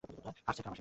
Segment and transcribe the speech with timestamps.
[0.03, 0.79] হাসছেন কেন মাসিমা।